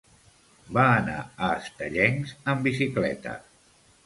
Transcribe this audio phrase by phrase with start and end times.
[0.77, 1.17] Va anar
[1.49, 3.37] a Estellencs amb bicicleta.